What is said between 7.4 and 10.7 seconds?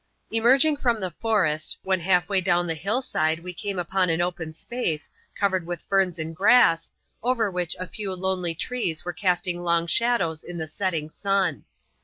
which a few lonely trees were casting long shadows in the